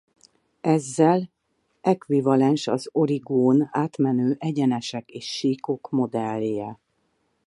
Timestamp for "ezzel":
0.61-1.29